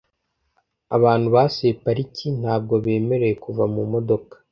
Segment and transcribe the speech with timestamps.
[0.95, 4.35] Abantu basuye pariki ntabwo bemerewe kuva mu modoka